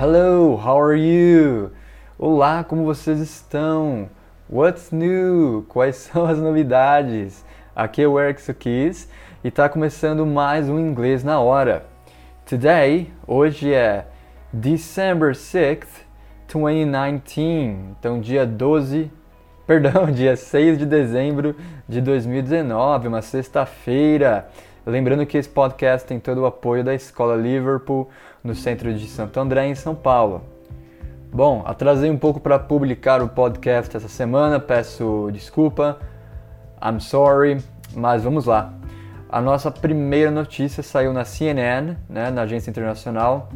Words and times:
Hello, 0.00 0.54
how 0.54 0.80
are 0.80 0.94
you? 0.94 1.72
Olá, 2.16 2.62
como 2.62 2.84
vocês 2.84 3.18
estão? 3.18 4.08
What's 4.48 4.92
new? 4.92 5.66
Quais 5.68 5.96
são 6.14 6.24
as 6.24 6.38
novidades? 6.38 7.44
Aqui 7.74 8.02
é 8.02 8.06
o 8.06 8.16
Eric 8.16 8.40
Sukis 8.40 9.08
e 9.42 9.48
está 9.48 9.68
começando 9.68 10.24
mais 10.24 10.68
um 10.68 10.78
Inglês 10.78 11.24
na 11.24 11.40
Hora. 11.40 11.84
Today, 12.46 13.12
hoje 13.26 13.74
é 13.74 14.06
December 14.52 15.32
6th, 15.32 15.88
2019, 16.46 17.96
então 17.98 18.20
dia 18.20 18.46
12, 18.46 19.10
perdão, 19.66 20.12
dia 20.12 20.36
6 20.36 20.78
de 20.78 20.86
dezembro 20.86 21.56
de 21.88 22.00
2019, 22.00 23.08
uma 23.08 23.20
sexta-feira. 23.20 24.48
Lembrando 24.88 25.26
que 25.26 25.36
esse 25.36 25.50
podcast 25.50 26.08
tem 26.08 26.18
todo 26.18 26.38
o 26.38 26.46
apoio 26.46 26.82
da 26.82 26.94
Escola 26.94 27.36
Liverpool, 27.36 28.08
no 28.42 28.54
centro 28.54 28.94
de 28.94 29.06
Santo 29.06 29.38
André, 29.38 29.66
em 29.66 29.74
São 29.74 29.94
Paulo. 29.94 30.40
Bom, 31.30 31.62
atrasei 31.66 32.10
um 32.10 32.16
pouco 32.16 32.40
para 32.40 32.58
publicar 32.58 33.20
o 33.20 33.28
podcast 33.28 33.94
essa 33.94 34.08
semana, 34.08 34.58
peço 34.58 35.28
desculpa, 35.30 35.98
I'm 36.82 37.00
sorry, 37.00 37.58
mas 37.94 38.24
vamos 38.24 38.46
lá. 38.46 38.72
A 39.28 39.42
nossa 39.42 39.70
primeira 39.70 40.30
notícia 40.30 40.82
saiu 40.82 41.12
na 41.12 41.22
CNN, 41.22 41.94
né, 42.08 42.30
na 42.30 42.40
agência 42.40 42.70
internacional, 42.70 43.50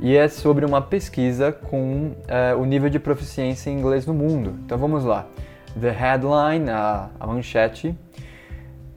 e 0.00 0.16
é 0.16 0.28
sobre 0.28 0.64
uma 0.64 0.80
pesquisa 0.80 1.52
com 1.52 2.12
uh, 2.14 2.58
o 2.58 2.64
nível 2.64 2.88
de 2.88 2.98
proficiência 2.98 3.68
em 3.68 3.78
inglês 3.78 4.06
no 4.06 4.14
mundo. 4.14 4.54
Então 4.64 4.78
vamos 4.78 5.04
lá. 5.04 5.26
The 5.78 5.90
headline, 5.90 6.70
a, 6.70 7.10
a 7.20 7.26
manchete. 7.26 7.94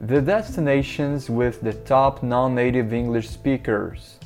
The 0.06 0.20
destinations 0.20 1.30
with 1.30 1.62
the 1.62 1.72
top 1.72 2.22
non-native 2.22 2.92
English 2.92 3.30
speakers. 3.30 4.18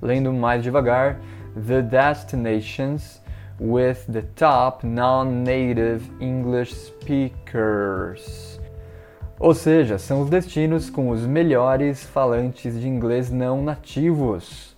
Lendo 0.00 0.32
mais 0.32 0.62
devagar. 0.62 1.18
The 1.56 1.82
destinations 1.82 3.20
with 3.58 4.06
the 4.06 4.22
top 4.36 4.86
non-native 4.86 6.02
English 6.20 6.72
speakers. 6.72 8.60
Ou 9.40 9.52
seja, 9.54 9.98
são 9.98 10.20
os 10.20 10.30
destinos 10.30 10.88
com 10.88 11.10
os 11.10 11.26
melhores 11.26 12.04
falantes 12.04 12.78
de 12.78 12.86
inglês 12.86 13.28
não 13.28 13.60
nativos. 13.60 14.76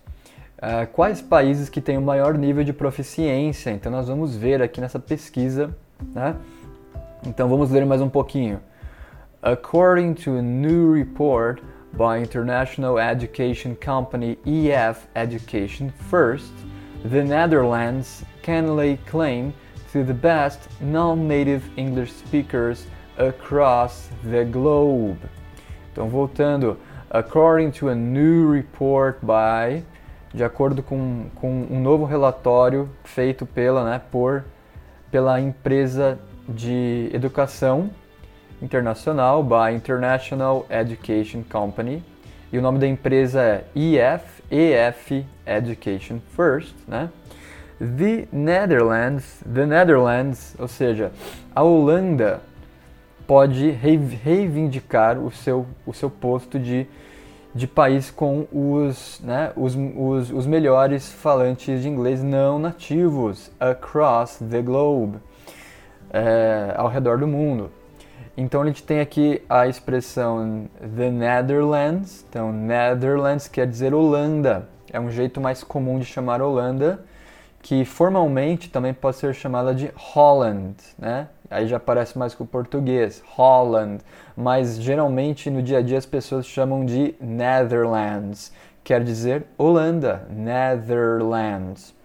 Uh, 0.57 0.87
quais 0.91 1.21
países 1.21 1.69
que 1.69 1.79
têm 1.79 1.99
o 1.99 2.01
maior 2.01 2.35
nível 2.35 2.63
de 2.63 2.73
proficiência? 2.73 3.69
Então 3.69 3.91
nós 3.91 4.07
vamos 4.07 4.35
ver 4.35 4.63
aqui 4.63 4.81
nessa 4.81 4.97
pesquisa, 4.97 5.69
né? 6.15 6.35
Então 7.27 7.47
vamos 7.47 7.69
ler 7.69 7.85
mais 7.85 8.01
um 8.01 8.09
pouquinho. 8.09 8.59
According 9.43 10.15
to 10.15 10.37
a 10.37 10.41
new 10.41 10.87
report 10.87 11.61
by 11.93 12.17
international 12.17 12.97
education 12.97 13.75
company 13.75 14.35
EF 14.47 15.07
Education 15.15 15.93
First, 16.09 16.51
the 17.05 17.23
Netherlands 17.23 18.25
can 18.41 18.75
lay 18.75 18.97
claim 19.05 19.53
to 19.91 20.03
the 20.03 20.13
best 20.13 20.67
non-native 20.81 21.69
English 21.77 22.13
speakers 22.13 22.87
across 23.19 24.09
the 24.23 24.43
globe. 24.43 25.19
Então 25.93 26.09
voltando, 26.09 26.75
according 27.11 27.71
to 27.73 27.89
a 27.89 27.95
new 27.95 28.49
report 28.49 29.19
by 29.21 29.83
de 30.33 30.43
acordo 30.43 30.81
com, 30.81 31.29
com 31.35 31.67
um 31.69 31.79
novo 31.79 32.05
relatório 32.05 32.89
feito 33.03 33.45
pela, 33.45 33.85
né, 33.85 34.01
por, 34.11 34.45
pela 35.11 35.39
empresa 35.39 36.17
de 36.49 37.09
educação 37.13 37.91
internacional, 38.61 39.43
by 39.43 39.75
International 39.75 40.65
Education 40.69 41.43
Company, 41.49 42.03
e 42.51 42.57
o 42.57 42.61
nome 42.61 42.79
da 42.79 42.87
empresa 42.87 43.41
é 43.41 43.63
EF, 43.75 44.43
EF 44.49 45.25
Education 45.45 46.19
First, 46.35 46.75
né? 46.87 47.09
The 47.79 48.27
Netherlands, 48.31 49.43
the 49.53 49.65
Netherlands, 49.65 50.55
ou 50.57 50.67
seja, 50.67 51.11
a 51.53 51.61
Holanda 51.61 52.41
pode 53.27 53.69
reivindicar 53.69 55.19
o 55.19 55.29
seu, 55.31 55.67
o 55.85 55.93
seu 55.93 56.09
posto 56.09 56.57
de 56.57 56.87
de 57.57 57.65
país 57.65 58.11
com 58.11 58.47
os, 58.51 59.19
né, 59.23 59.51
os, 59.55 59.75
os, 59.75 60.31
os 60.31 60.45
melhores 60.45 61.11
falantes 61.11 61.81
de 61.81 61.89
inglês 61.89 62.21
não 62.21 62.59
nativos 62.59 63.49
across 63.59 64.37
the 64.37 64.61
globe, 64.61 65.17
é, 66.11 66.73
ao 66.77 66.87
redor 66.87 67.17
do 67.17 67.27
mundo. 67.27 67.71
Então 68.37 68.61
a 68.61 68.67
gente 68.67 68.83
tem 68.83 68.99
aqui 68.99 69.41
a 69.49 69.67
expressão 69.67 70.69
the 70.79 71.09
Netherlands. 71.09 72.23
Então 72.29 72.51
Netherlands 72.51 73.47
quer 73.47 73.65
dizer 73.65 73.95
Holanda. 73.95 74.69
É 74.93 74.99
um 74.99 75.09
jeito 75.09 75.41
mais 75.41 75.63
comum 75.63 75.97
de 75.97 76.05
chamar 76.05 76.41
Holanda, 76.41 77.03
que 77.63 77.83
formalmente 77.83 78.69
também 78.69 78.93
pode 78.93 79.17
ser 79.17 79.33
chamada 79.33 79.73
de 79.73 79.91
Holland, 79.95 80.75
né? 80.97 81.27
Aí 81.49 81.67
já 81.67 81.79
parece 81.79 82.17
mais 82.17 82.35
com 82.35 82.43
o 82.43 82.47
português, 82.47 83.23
Holland, 83.35 84.03
mas 84.35 84.79
geralmente 84.79 85.49
no 85.49 85.63
dia 85.63 85.79
a 85.79 85.81
dia 85.81 85.97
as 85.97 86.05
pessoas 86.05 86.45
chamam 86.45 86.85
de 86.85 87.15
Netherlands, 87.19 88.51
quer 88.83 89.03
dizer 89.03 89.45
Holanda, 89.57 90.27
Netherlands. 90.29 91.95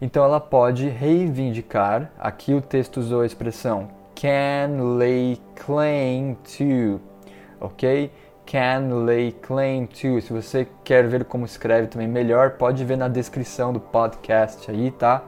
Então 0.00 0.24
ela 0.24 0.40
pode 0.40 0.88
reivindicar, 0.88 2.10
aqui 2.18 2.54
o 2.54 2.60
texto 2.60 2.98
usou 2.98 3.20
a 3.20 3.26
expressão 3.26 3.99
can 4.20 4.98
lay 4.98 5.38
claim 5.54 6.36
to, 6.44 7.00
ok? 7.58 8.10
Can 8.44 9.06
lay 9.06 9.32
claim 9.32 9.86
to. 9.86 10.20
Se 10.20 10.30
você 10.30 10.68
quer 10.84 11.08
ver 11.08 11.24
como 11.24 11.46
escreve 11.46 11.86
também 11.86 12.06
melhor, 12.06 12.50
pode 12.58 12.84
ver 12.84 12.98
na 12.98 13.08
descrição 13.08 13.72
do 13.72 13.80
podcast 13.80 14.70
aí, 14.70 14.90
tá? 14.90 15.22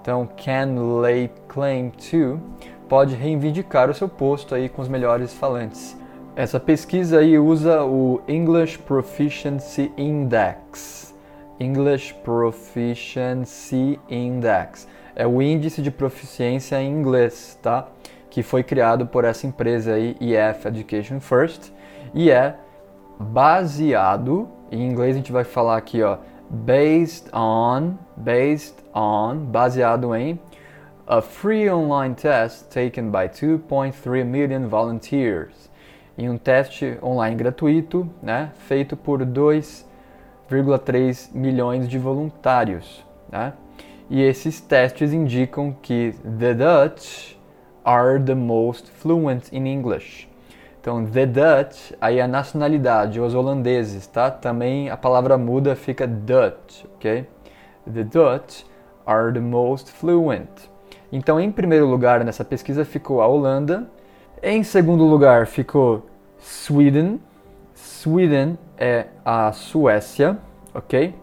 Então, 0.00 0.26
can 0.34 1.00
lay 1.00 1.30
claim 1.46 1.90
to 1.90 2.40
pode 2.88 3.14
reivindicar 3.14 3.90
o 3.90 3.94
seu 3.94 4.08
posto 4.08 4.54
aí 4.54 4.68
com 4.68 4.80
os 4.80 4.88
melhores 4.88 5.34
falantes. 5.34 5.94
Essa 6.34 6.58
pesquisa 6.58 7.18
aí 7.18 7.38
usa 7.38 7.84
o 7.84 8.22
English 8.26 8.78
Proficiency 8.78 9.92
Index. 9.98 11.14
English 11.60 12.14
Proficiency 12.24 14.00
Index 14.08 14.88
é 15.14 15.26
o 15.26 15.42
índice 15.42 15.82
de 15.82 15.90
proficiência 15.90 16.80
em 16.80 16.90
inglês, 16.90 17.58
tá? 17.62 17.88
Que 18.32 18.42
foi 18.42 18.62
criado 18.62 19.06
por 19.06 19.26
essa 19.26 19.46
empresa 19.46 19.92
aí, 19.92 20.16
EF 20.18 20.66
Education 20.66 21.20
First, 21.20 21.70
e 22.14 22.30
é 22.30 22.56
baseado, 23.20 24.48
em 24.70 24.88
inglês 24.88 25.14
a 25.14 25.18
gente 25.18 25.30
vai 25.30 25.44
falar 25.44 25.76
aqui, 25.76 26.02
ó, 26.02 26.16
based 26.48 27.28
on, 27.36 27.98
based 28.16 28.76
on, 28.94 29.36
baseado 29.36 30.14
em 30.14 30.40
a 31.06 31.20
free 31.20 31.68
online 31.68 32.14
test 32.14 32.72
taken 32.72 33.10
by 33.10 33.28
2.3 33.28 34.24
million 34.24 34.66
volunteers, 34.66 35.70
em 36.16 36.30
um 36.30 36.38
teste 36.38 36.96
online 37.02 37.36
gratuito, 37.36 38.08
né, 38.22 38.50
feito 38.66 38.96
por 38.96 39.22
2,3 39.26 41.34
milhões 41.34 41.86
de 41.86 41.98
voluntários, 41.98 43.04
né? 43.30 43.52
E 44.08 44.22
esses 44.22 44.58
testes 44.58 45.12
indicam 45.12 45.76
que 45.82 46.14
the 46.38 46.54
Dutch 46.54 47.41
are 47.84 48.18
the 48.18 48.34
most 48.34 48.90
fluent 48.90 49.52
in 49.52 49.66
English. 49.66 50.28
Então, 50.80 51.04
the 51.04 51.26
Dutch, 51.26 51.92
aí 52.00 52.20
a 52.20 52.26
nacionalidade, 52.26 53.20
os 53.20 53.34
holandeses, 53.34 54.06
tá? 54.06 54.30
Também 54.30 54.90
a 54.90 54.96
palavra 54.96 55.38
muda, 55.38 55.76
fica 55.76 56.06
Dutch, 56.06 56.84
ok? 56.96 57.26
The 57.84 58.02
Dutch 58.02 58.64
are 59.06 59.32
the 59.32 59.40
most 59.40 59.92
fluent. 59.92 60.48
Então, 61.12 61.38
em 61.38 61.52
primeiro 61.52 61.86
lugar 61.86 62.24
nessa 62.24 62.44
pesquisa 62.44 62.84
ficou 62.84 63.20
a 63.20 63.26
Holanda. 63.26 63.86
Em 64.42 64.64
segundo 64.64 65.04
lugar 65.04 65.46
ficou 65.46 66.06
Sweden. 66.38 67.20
Sweden 67.74 68.58
é 68.76 69.06
a 69.24 69.52
Suécia, 69.52 70.36
ok? 70.74 71.14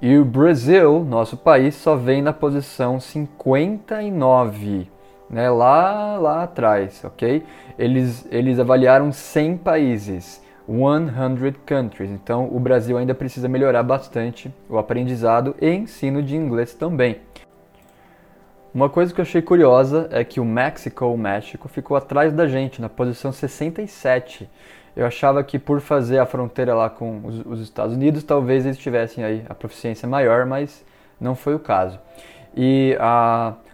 E 0.00 0.18
o 0.18 0.24
Brasil, 0.24 1.04
nosso 1.04 1.36
país, 1.36 1.74
só 1.74 1.96
vem 1.96 2.22
na 2.22 2.32
posição 2.32 3.00
59, 3.00 4.88
né? 5.32 5.50
Lá, 5.50 6.18
lá 6.18 6.42
atrás, 6.42 7.02
ok? 7.02 7.42
Eles, 7.78 8.28
eles 8.30 8.60
avaliaram 8.60 9.10
100 9.10 9.56
países, 9.56 10.42
100 10.66 11.54
countries. 11.66 12.10
Então, 12.10 12.48
o 12.52 12.60
Brasil 12.60 12.98
ainda 12.98 13.14
precisa 13.14 13.48
melhorar 13.48 13.82
bastante 13.82 14.54
o 14.68 14.76
aprendizado 14.76 15.56
e 15.60 15.70
ensino 15.70 16.22
de 16.22 16.36
inglês 16.36 16.74
também. 16.74 17.16
Uma 18.74 18.88
coisa 18.88 19.12
que 19.12 19.20
eu 19.20 19.22
achei 19.22 19.42
curiosa 19.42 20.08
é 20.10 20.24
que 20.24 20.40
o 20.40 20.44
México, 20.44 21.04
o 21.06 21.16
México, 21.16 21.68
ficou 21.68 21.96
atrás 21.96 22.32
da 22.32 22.46
gente, 22.46 22.80
na 22.80 22.88
posição 22.88 23.32
67. 23.32 24.48
Eu 24.94 25.06
achava 25.06 25.42
que 25.42 25.58
por 25.58 25.80
fazer 25.80 26.18
a 26.18 26.26
fronteira 26.26 26.74
lá 26.74 26.88
com 26.88 27.20
os, 27.24 27.44
os 27.44 27.60
Estados 27.60 27.94
Unidos, 27.94 28.22
talvez 28.22 28.64
eles 28.64 28.78
tivessem 28.78 29.24
aí 29.24 29.44
a 29.48 29.54
proficiência 29.54 30.08
maior, 30.08 30.46
mas 30.46 30.84
não 31.20 31.34
foi 31.34 31.54
o 31.54 31.58
caso. 31.58 31.98
E 32.56 32.96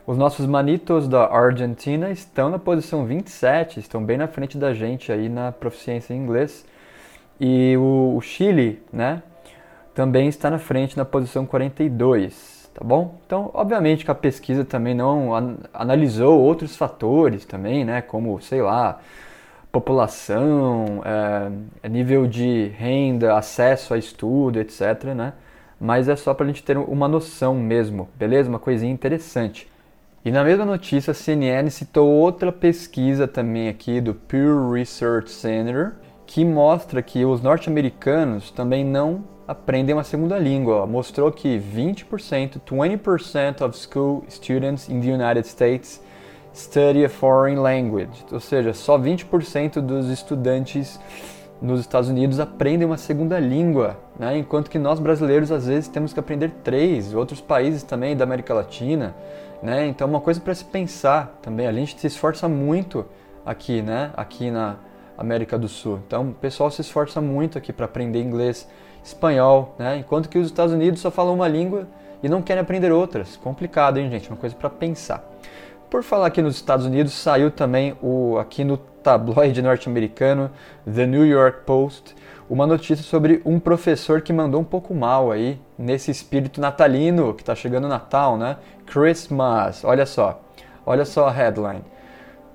os 0.06 0.16
nossos 0.16 0.46
manitos 0.46 1.08
da 1.08 1.26
Argentina 1.26 2.10
estão 2.10 2.48
na 2.48 2.58
posição 2.58 3.04
27, 3.04 3.80
estão 3.80 4.04
bem 4.04 4.16
na 4.16 4.28
frente 4.28 4.56
da 4.56 4.72
gente 4.72 5.10
aí 5.12 5.28
na 5.28 5.52
proficiência 5.52 6.14
em 6.14 6.18
inglês. 6.18 6.64
E 7.40 7.76
o, 7.76 8.16
o 8.16 8.20
Chile, 8.20 8.82
né, 8.92 9.22
também 9.94 10.28
está 10.28 10.50
na 10.50 10.58
frente 10.58 10.96
na 10.96 11.04
posição 11.04 11.44
42 11.46 12.58
tá 12.78 12.84
bom? 12.84 13.16
Então, 13.26 13.50
obviamente 13.54 14.04
que 14.04 14.10
a 14.10 14.14
pesquisa 14.14 14.64
também 14.64 14.94
não 14.94 15.30
analisou 15.74 16.40
outros 16.40 16.76
fatores 16.76 17.44
também, 17.44 17.84
né, 17.84 18.00
como, 18.00 18.40
sei 18.40 18.62
lá, 18.62 19.00
população, 19.72 21.02
é, 21.82 21.88
nível 21.88 22.28
de 22.28 22.68
renda, 22.78 23.36
acesso 23.36 23.94
a 23.94 23.98
estudo, 23.98 24.60
etc, 24.60 25.04
né? 25.14 25.32
Mas 25.80 26.08
é 26.08 26.16
só 26.16 26.34
para 26.34 26.44
a 26.44 26.48
gente 26.48 26.62
ter 26.62 26.76
uma 26.76 27.06
noção 27.06 27.54
mesmo, 27.54 28.08
beleza? 28.16 28.48
Uma 28.48 28.58
coisinha 28.58 28.92
interessante. 28.92 29.68
E 30.24 30.30
na 30.30 30.42
mesma 30.42 30.64
notícia, 30.64 31.12
a 31.12 31.14
CNN 31.14 31.70
citou 31.70 32.10
outra 32.10 32.50
pesquisa 32.50 33.28
também 33.28 33.68
aqui 33.68 34.00
do 34.00 34.14
Pew 34.14 34.72
Research 34.72 35.30
Center, 35.30 35.92
que 36.26 36.44
mostra 36.44 37.00
que 37.00 37.24
os 37.24 37.40
norte-americanos 37.40 38.50
também 38.50 38.84
não 38.84 39.24
aprendem 39.46 39.94
uma 39.94 40.04
segunda 40.04 40.38
língua. 40.38 40.86
Mostrou 40.86 41.32
que 41.32 41.58
20%, 41.58 42.60
20% 42.60 43.62
of 43.62 43.78
school 43.78 44.24
students 44.28 44.88
in 44.88 45.00
the 45.00 45.10
United 45.10 45.48
States 45.48 46.02
study 46.52 47.04
a 47.04 47.08
foreign 47.08 47.60
language, 47.60 48.24
ou 48.32 48.40
seja, 48.40 48.74
só 48.74 48.98
20% 48.98 49.80
dos 49.80 50.10
estudantes 50.10 50.98
nos 51.60 51.80
Estados 51.80 52.08
Unidos 52.08 52.38
aprendem 52.38 52.86
uma 52.86 52.96
segunda 52.96 53.38
língua, 53.38 53.98
né? 54.18 54.38
enquanto 54.38 54.70
que 54.70 54.78
nós 54.78 55.00
brasileiros 55.00 55.50
às 55.50 55.66
vezes 55.66 55.88
temos 55.88 56.12
que 56.12 56.20
aprender 56.20 56.50
três, 56.62 57.12
outros 57.14 57.40
países 57.40 57.82
também 57.82 58.16
da 58.16 58.24
América 58.24 58.54
Latina, 58.54 59.14
né? 59.62 59.86
Então 59.86 60.06
uma 60.06 60.20
coisa 60.20 60.40
para 60.40 60.54
se 60.54 60.64
pensar 60.64 61.38
também. 61.42 61.66
A 61.66 61.72
gente 61.72 61.98
se 61.98 62.06
esforça 62.06 62.48
muito 62.48 63.04
aqui, 63.44 63.82
né? 63.82 64.12
Aqui 64.16 64.50
na 64.50 64.76
América 65.16 65.58
do 65.58 65.68
Sul. 65.68 66.00
Então 66.06 66.30
o 66.30 66.32
pessoal 66.32 66.70
se 66.70 66.80
esforça 66.80 67.20
muito 67.20 67.58
aqui 67.58 67.72
para 67.72 67.86
aprender 67.86 68.22
inglês, 68.22 68.68
espanhol, 69.02 69.74
né? 69.78 69.98
Enquanto 69.98 70.28
que 70.28 70.38
os 70.38 70.46
Estados 70.46 70.72
Unidos 70.72 71.00
só 71.00 71.10
falam 71.10 71.34
uma 71.34 71.48
língua 71.48 71.88
e 72.22 72.28
não 72.28 72.42
querem 72.42 72.62
aprender 72.62 72.92
outras. 72.92 73.36
Complicado, 73.36 73.98
hein, 73.98 74.10
gente? 74.10 74.28
Uma 74.28 74.36
coisa 74.36 74.54
para 74.54 74.70
pensar. 74.70 75.24
Por 75.90 76.02
falar 76.02 76.26
aqui 76.26 76.42
nos 76.42 76.56
Estados 76.56 76.84
Unidos, 76.84 77.12
saiu 77.14 77.50
também 77.50 77.96
o 78.02 78.36
aqui 78.38 78.62
no 78.62 78.78
tabloide 79.08 79.62
norte-americano 79.62 80.50
The 80.84 81.06
New 81.06 81.24
York 81.24 81.64
Post 81.64 82.14
uma 82.46 82.66
notícia 82.66 83.02
sobre 83.02 83.40
um 83.42 83.58
professor 83.58 84.20
que 84.20 84.34
mandou 84.34 84.60
um 84.60 84.64
pouco 84.64 84.94
mal 84.94 85.32
aí 85.32 85.58
nesse 85.78 86.10
espírito 86.10 86.60
natalino 86.60 87.32
que 87.32 87.40
está 87.40 87.54
chegando 87.54 87.86
o 87.86 87.88
Natal, 87.88 88.36
né? 88.36 88.58
Christmas. 88.84 89.82
Olha 89.82 90.04
só. 90.04 90.42
Olha 90.84 91.06
só 91.06 91.26
a 91.26 91.30
headline. 91.30 91.82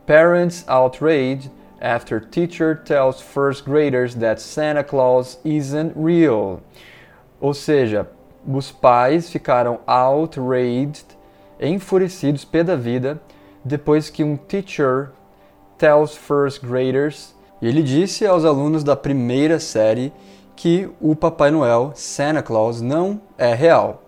Parents 0.06 0.64
outraged 0.68 1.50
after 1.82 2.22
teacher 2.22 2.76
tells 2.86 3.20
first 3.20 3.66
graders 3.66 4.14
that 4.14 4.40
Santa 4.40 4.84
Claus 4.84 5.40
isn't 5.44 5.94
real. 5.96 6.62
Ou 7.42 7.56
seja, 7.56 8.08
os 8.48 8.72
pais 8.72 9.28
ficaram 9.28 9.80
outraged 9.88 11.06
enfurecidos, 11.60 12.46
pé 12.46 12.64
da 12.64 12.76
vida, 12.76 13.20
depois 13.66 14.12
que 14.12 14.24
um 14.24 14.38
teacher 14.38 15.10
tells 15.78 16.16
first 16.16 16.66
graders, 16.66 17.34
e 17.62 17.68
ele 17.68 17.82
disse 17.82 18.26
aos 18.26 18.46
alunos 18.46 18.84
da 18.84 18.96
primeira 18.96 19.60
série 19.60 20.12
que 20.56 20.90
o 21.02 21.16
Papai 21.16 21.52
Noel, 21.52 21.92
Santa 21.96 22.42
Claus, 22.42 22.82
não 22.82 23.22
é 23.38 23.54
real. 23.54 24.04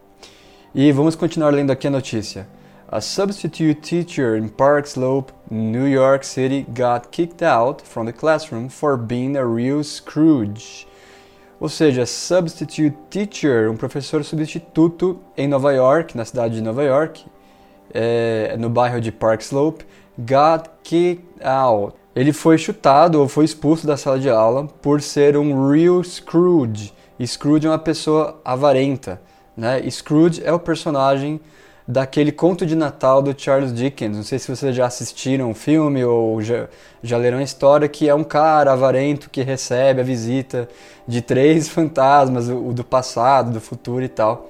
E 0.73 0.91
vamos 0.91 1.15
continuar 1.15 1.51
lendo 1.51 1.71
aqui 1.71 1.87
a 1.87 1.91
notícia. 1.91 2.47
A 2.87 3.01
substitute 3.01 3.75
teacher 3.81 4.37
in 4.37 4.47
Park 4.47 4.85
Slope, 4.85 5.33
New 5.49 5.87
York 5.87 6.25
City, 6.25 6.65
got 6.69 7.09
kicked 7.11 7.43
out 7.43 7.81
from 7.81 8.05
the 8.05 8.13
classroom 8.13 8.69
for 8.69 8.95
being 8.95 9.37
a 9.37 9.45
real 9.45 9.83
Scrooge. 9.83 10.87
Ou 11.59 11.69
seja, 11.69 12.05
substitute 12.05 12.95
teacher, 13.09 13.71
um 13.71 13.77
professor 13.77 14.23
substituto 14.23 15.19
em 15.37 15.47
Nova 15.47 15.73
York, 15.73 16.15
na 16.15 16.25
cidade 16.25 16.55
de 16.55 16.61
Nova 16.61 16.83
York, 16.83 17.25
é, 17.93 18.55
no 18.59 18.69
bairro 18.69 18.99
de 18.99 19.11
Park 19.11 19.41
Slope, 19.41 19.85
got 20.17 20.69
kicked 20.83 21.25
out. 21.43 21.95
Ele 22.15 22.31
foi 22.31 22.57
chutado 22.57 23.19
ou 23.19 23.27
foi 23.27 23.45
expulso 23.45 23.85
da 23.85 23.97
sala 23.97 24.19
de 24.19 24.29
aula 24.29 24.67
por 24.81 25.01
ser 25.01 25.35
um 25.35 25.69
real 25.69 26.03
Scrooge. 26.03 26.93
Scrooge 27.25 27.67
é 27.67 27.69
uma 27.69 27.79
pessoa 27.79 28.39
avarenta. 28.43 29.21
Né? 29.55 29.81
Scrooge 29.89 30.41
é 30.43 30.51
o 30.51 30.59
personagem 30.59 31.39
daquele 31.87 32.31
conto 32.31 32.65
de 32.65 32.75
Natal 32.75 33.21
do 33.21 33.39
Charles 33.39 33.73
Dickens. 33.73 34.15
Não 34.15 34.23
sei 34.23 34.39
se 34.39 34.47
vocês 34.47 34.75
já 34.75 34.85
assistiram 34.85 35.51
o 35.51 35.53
filme 35.53 36.03
ou 36.03 36.41
já, 36.41 36.67
já 37.03 37.17
leram 37.17 37.37
a 37.37 37.43
história, 37.43 37.87
que 37.87 38.09
é 38.09 38.15
um 38.15 38.23
cara 38.23 38.71
avarento 38.71 39.29
que 39.29 39.41
recebe 39.41 40.01
a 40.01 40.03
visita 40.03 40.67
de 41.07 41.21
três 41.21 41.67
fantasmas, 41.69 42.49
o 42.49 42.73
do 42.73 42.83
passado, 42.83 43.51
do 43.51 43.61
futuro 43.61 44.03
e 44.03 44.09
tal. 44.09 44.49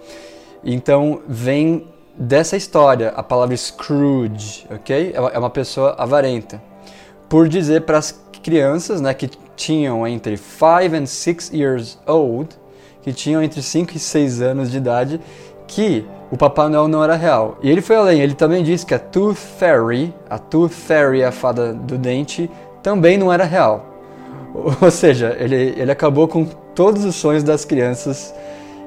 Então 0.64 1.22
vem 1.28 1.88
dessa 2.18 2.56
história 2.56 3.10
a 3.10 3.22
palavra 3.22 3.56
Scrooge, 3.56 4.66
ok? 4.70 5.14
É, 5.14 5.36
é 5.36 5.40
uma 5.40 5.50
pessoa 5.50 5.96
avarenta. 5.98 6.62
Por 7.28 7.48
dizer 7.48 7.82
para 7.82 7.98
as 7.98 8.12
crianças, 8.44 9.02
né, 9.02 9.14
que 9.14 9.30
tinham 9.56 10.08
entre 10.08 10.38
5 10.38 10.96
and 10.96 11.06
6 11.06 11.52
years 11.54 12.00
old, 12.06 12.50
que 13.02 13.12
tinham 13.12 13.42
entre 13.42 13.62
5 13.62 13.96
e 13.96 14.00
6 14.00 14.42
anos 14.42 14.72
de 14.72 14.78
idade, 14.78 15.20
que 15.68 16.06
o 16.32 16.38
Papai 16.38 16.70
Noel 16.70 16.88
não 16.88 17.04
era 17.04 17.16
real. 17.16 17.58
E 17.62 17.70
ele 17.70 17.82
foi 17.82 17.96
além, 17.96 18.22
ele 18.22 18.34
também 18.36 18.64
disse 18.64 18.86
que 18.86 18.94
a 18.94 19.00
Tooth 19.00 19.36
Fairy, 19.36 20.14
a 20.30 20.38
Tooth 20.38 20.74
Fairy, 20.74 21.24
a 21.24 21.32
fada 21.32 21.74
do 21.74 21.98
dente, 21.98 22.50
também 22.82 23.18
não 23.18 23.32
era 23.32 23.44
real. 23.44 23.86
Ou 24.82 24.92
seja, 24.92 25.36
ele, 25.40 25.74
ele 25.78 25.92
acabou 25.92 26.28
com 26.28 26.46
todos 26.46 27.04
os 27.06 27.16
sonhos 27.16 27.44
das 27.44 27.66
crianças 27.66 28.34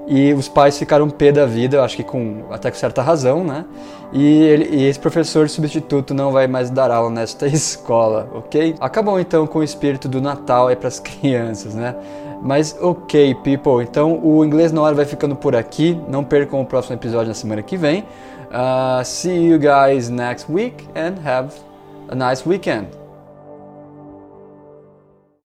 e 0.08 0.32
os 0.32 0.48
pais 0.48 0.78
ficaram 0.78 1.10
pé 1.10 1.30
da 1.30 1.44
vida, 1.44 1.84
acho 1.84 1.96
que 1.96 2.02
com 2.02 2.44
até 2.50 2.70
com 2.70 2.76
certa 2.78 3.02
razão, 3.02 3.44
né? 3.44 3.64
E, 4.10 4.42
ele, 4.42 4.76
e 4.76 4.84
esse 4.84 4.98
professor 4.98 5.48
substituto 5.50 6.14
não 6.14 6.32
vai 6.32 6.46
mais 6.46 6.70
dar 6.70 6.90
aula 6.90 7.10
nesta 7.10 7.46
escola, 7.48 8.26
ok? 8.34 8.74
Acabou 8.80 9.20
então 9.20 9.46
com 9.46 9.58
o 9.58 9.62
espírito 9.62 10.08
do 10.08 10.20
Natal 10.20 10.68
aí 10.68 10.76
para 10.76 10.88
as 10.88 10.98
crianças, 11.00 11.74
né? 11.74 11.94
Mas 12.40 12.76
ok, 12.80 13.34
people. 13.36 13.82
Então 13.82 14.18
o 14.22 14.44
inglês 14.44 14.72
na 14.72 14.80
hora 14.80 14.94
vai 14.94 15.04
ficando 15.04 15.36
por 15.36 15.54
aqui. 15.54 16.00
Não 16.08 16.24
percam 16.24 16.60
o 16.60 16.64
próximo 16.64 16.94
episódio 16.94 17.28
na 17.28 17.34
semana 17.34 17.62
que 17.62 17.76
vem. 17.76 18.04
Uh, 18.48 19.04
see 19.04 19.44
you 19.44 19.58
guys 19.58 20.08
next 20.08 20.50
week 20.50 20.88
and 20.96 21.16
have 21.22 21.52
a 22.08 22.14
nice 22.14 22.48
weekend. 22.48 22.97